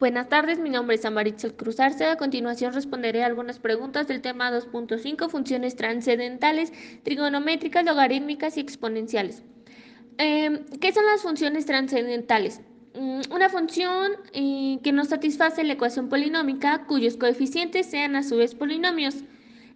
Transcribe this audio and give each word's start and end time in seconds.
Buenas 0.00 0.28
tardes, 0.28 0.58
mi 0.58 0.70
nombre 0.70 0.96
es 0.96 1.04
Amaritzel 1.04 1.54
Cruz 1.54 1.78
Arce. 1.78 2.04
A 2.06 2.16
continuación 2.16 2.74
responderé 2.74 3.22
algunas 3.22 3.60
preguntas 3.60 4.08
del 4.08 4.22
tema 4.22 4.50
2.5, 4.50 5.28
funciones 5.30 5.76
transcendentales, 5.76 6.72
trigonométricas, 7.04 7.84
logarítmicas 7.84 8.56
y 8.56 8.60
exponenciales. 8.60 9.44
Em, 10.18 10.64
¿Qué 10.80 10.92
son 10.92 11.06
las 11.06 11.22
funciones 11.22 11.64
transcendentales? 11.66 12.60
Mm, 12.94 13.20
una 13.30 13.48
función 13.48 14.12
eh, 14.32 14.80
que 14.82 14.90
no 14.90 15.04
satisface 15.04 15.62
la 15.62 15.74
ecuación 15.74 16.08
polinómica 16.08 16.86
cuyos 16.86 17.16
coeficientes 17.16 17.86
sean 17.86 18.16
a 18.16 18.24
su 18.24 18.36
vez 18.36 18.56
polinomios. 18.56 19.22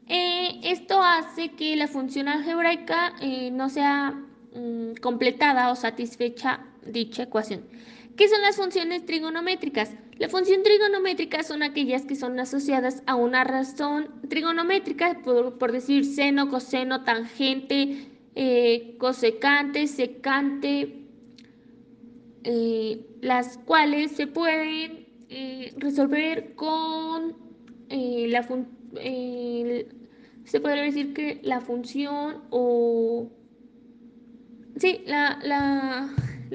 Eh, 0.08 0.60
esto 0.64 1.00
hace 1.00 1.52
que 1.52 1.76
la 1.76 1.86
función 1.86 2.26
algebraica 2.26 3.14
eh, 3.20 3.50
no 3.52 3.68
sea 3.68 4.20
mm, 4.52 4.94
completada 5.00 5.70
o 5.70 5.76
satisfecha 5.76 6.66
dicha 6.84 7.22
ecuación. 7.22 7.62
¿Qué 8.18 8.28
son 8.28 8.42
las 8.42 8.56
funciones 8.56 9.06
trigonométricas? 9.06 9.94
La 10.18 10.28
función 10.28 10.64
trigonométrica 10.64 11.44
son 11.44 11.62
aquellas 11.62 12.04
que 12.04 12.16
son 12.16 12.40
asociadas 12.40 13.04
a 13.06 13.14
una 13.14 13.44
razón 13.44 14.10
trigonométrica, 14.28 15.20
por, 15.22 15.70
decir 15.70 16.04
seno, 16.04 16.50
coseno, 16.50 17.04
tangente, 17.04 18.08
eh, 18.34 18.96
cosecante, 18.98 19.86
secante, 19.86 21.04
eh, 22.42 23.06
las 23.20 23.56
cuales 23.58 24.10
se 24.10 24.26
pueden 24.26 25.06
eh, 25.28 25.72
resolver 25.76 26.56
con 26.56 27.36
la 27.88 28.42
se 30.44 30.60
podría 30.60 30.82
decir 30.82 31.14
que 31.14 31.38
la 31.44 31.60
función 31.60 32.42
o 32.50 33.30
sí, 34.76 35.04
la 35.06 36.10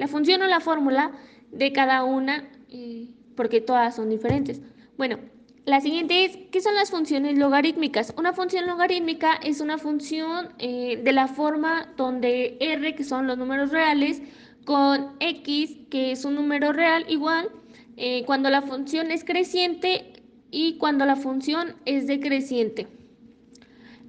función 0.08 0.42
o 0.42 0.46
la 0.46 0.60
fórmula 0.60 1.12
de 1.56 1.72
cada 1.72 2.04
una, 2.04 2.48
eh, 2.70 3.08
porque 3.36 3.60
todas 3.60 3.96
son 3.96 4.10
diferentes. 4.10 4.60
Bueno, 4.96 5.18
la 5.64 5.80
siguiente 5.80 6.24
es, 6.24 6.36
¿qué 6.50 6.60
son 6.60 6.74
las 6.74 6.90
funciones 6.90 7.38
logarítmicas? 7.38 8.12
Una 8.18 8.32
función 8.34 8.66
logarítmica 8.66 9.34
es 9.42 9.60
una 9.60 9.78
función 9.78 10.50
eh, 10.58 11.00
de 11.02 11.12
la 11.12 11.26
forma 11.26 11.88
donde 11.96 12.58
r, 12.60 12.94
que 12.94 13.04
son 13.04 13.26
los 13.26 13.38
números 13.38 13.70
reales, 13.70 14.20
con 14.64 15.12
x, 15.20 15.76
que 15.90 16.12
es 16.12 16.24
un 16.24 16.34
número 16.34 16.72
real, 16.72 17.06
igual, 17.08 17.50
eh, 17.96 18.24
cuando 18.26 18.50
la 18.50 18.62
función 18.62 19.10
es 19.10 19.24
creciente 19.24 20.12
y 20.50 20.76
cuando 20.78 21.06
la 21.06 21.16
función 21.16 21.76
es 21.84 22.06
decreciente. 22.06 22.86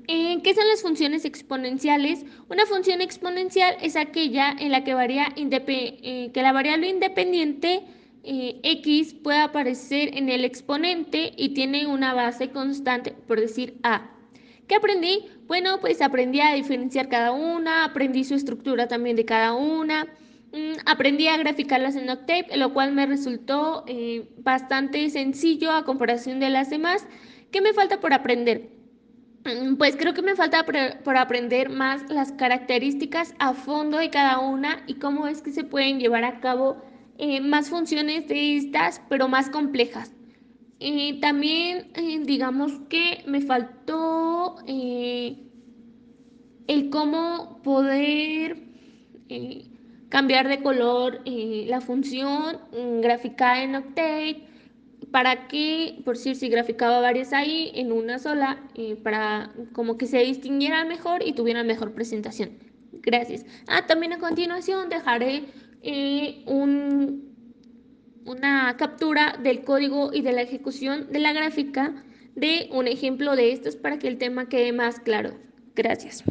¿Qué 0.08 0.54
son 0.54 0.68
las 0.68 0.84
funciones 0.84 1.26
exponenciales? 1.26 2.24
Una 2.50 2.66
función 2.68 3.02
exponencial 3.02 3.76
es 3.82 3.96
aquella 3.96 4.56
en 4.60 4.72
la 4.72 4.84
que, 4.84 4.94
varía 4.94 5.28
eh, 5.36 6.32
que 6.32 6.42
la 6.44 6.52
variable 6.52 6.88
independiente 6.88 7.82
eh, 8.24 8.60
x 8.62 9.16
puede 9.16 9.40
aparecer 9.40 10.16
en 10.16 10.30
el 10.30 10.46
exponente 10.46 11.34
y 11.36 11.56
tiene 11.56 11.88
una 11.88 12.14
base 12.14 12.52
constante, 12.52 13.14
por 13.28 13.40
decir 13.40 13.80
a. 13.82 14.12
¿Qué 14.68 14.76
aprendí? 14.76 15.26
Bueno, 15.48 15.80
pues 15.80 16.02
aprendí 16.02 16.42
a 16.42 16.54
diferenciar 16.54 17.10
cada 17.10 17.32
una, 17.32 17.86
aprendí 17.86 18.24
su 18.24 18.36
estructura 18.36 18.88
también 18.88 19.16
de 19.16 19.26
cada 19.26 19.54
una, 19.54 20.06
mm, 20.52 20.82
aprendí 20.86 21.28
a 21.28 21.38
graficarlas 21.38 21.96
en 21.96 22.10
Octave, 22.10 22.48
lo 22.56 22.74
cual 22.74 22.94
me 22.94 23.06
resultó 23.08 23.84
eh, 23.88 24.28
bastante 24.38 25.10
sencillo 25.10 25.72
a 25.72 25.86
comparación 25.86 26.40
de 26.40 26.50
las 26.50 26.70
demás. 26.70 27.08
¿Qué 27.52 27.62
me 27.62 27.74
falta 27.74 28.00
por 28.00 28.14
aprender? 28.14 28.75
Mm, 29.46 29.76
pues 29.78 29.96
creo 29.96 30.14
que 30.16 30.24
me 30.24 30.36
falta 30.36 30.66
por 31.04 31.18
aprender 31.18 31.70
más 31.70 32.02
las 32.10 32.32
características 32.32 33.36
a 33.40 33.54
fondo 33.54 33.98
de 34.00 34.10
cada 34.10 34.40
una 34.40 34.84
y 34.88 34.96
cómo 34.96 35.28
es 35.28 35.42
que 35.44 35.52
se 35.52 35.64
pueden 35.64 36.00
llevar 36.00 36.24
a 36.24 36.40
cabo 36.40 36.78
eh, 37.20 37.42
más 37.42 37.70
funciones 37.70 38.28
de 38.28 38.58
estas, 38.58 39.02
pero 39.08 39.28
más 39.28 39.50
complejas. 39.50 40.12
Eh, 40.80 41.20
también 41.22 41.92
eh, 41.96 42.20
digamos 42.24 42.72
que 42.90 43.24
me 43.28 43.42
faltó 43.42 44.58
el 44.68 45.38
cómo 46.90 47.62
poder 47.64 48.64
cambiar 50.10 50.48
de 50.48 50.62
color 50.64 51.22
la 51.26 51.82
función, 51.82 52.58
mm, 52.72 53.02
graficar 53.02 53.58
en 53.60 53.76
Octave, 53.76 54.48
para 55.16 55.48
que, 55.48 56.02
por 56.04 56.18
decir, 56.18 56.36
si 56.36 56.50
graficaba 56.50 57.00
varias 57.00 57.32
ahí 57.32 57.72
en 57.74 57.94
una 57.94 58.20
sola, 58.20 58.62
eh, 58.76 58.98
para 59.02 59.50
como 59.72 59.98
que 59.98 60.08
se 60.08 60.18
distinguiera 60.18 60.84
mejor 60.84 61.26
y 61.26 61.32
tuviera 61.32 61.64
mejor 61.64 61.94
presentación. 61.94 62.50
Gracias. 62.92 63.46
Ah, 63.66 63.88
también 63.88 64.12
a 64.12 64.20
continuación 64.20 64.90
dejaré 64.90 65.46
eh, 65.84 66.44
un, 66.48 67.34
una 68.26 68.76
captura 68.76 69.40
del 69.42 69.64
código 69.64 70.12
y 70.14 70.22
de 70.22 70.34
la 70.34 70.42
ejecución 70.42 71.10
de 71.10 71.20
la 71.20 71.32
gráfica 71.32 72.04
de 72.36 72.68
un 72.74 72.86
ejemplo 72.90 73.38
de 73.38 73.54
estos 73.54 73.78
para 73.78 73.98
que 73.98 74.10
el 74.10 74.18
tema 74.18 74.50
quede 74.50 74.74
más 74.74 75.00
claro. 75.00 75.40
Gracias. 75.78 76.26